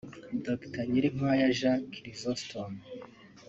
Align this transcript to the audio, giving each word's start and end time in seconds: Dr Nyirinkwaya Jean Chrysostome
Dr 0.45 0.83
Nyirinkwaya 0.91 1.47
Jean 1.59 1.79
Chrysostome 1.93 2.79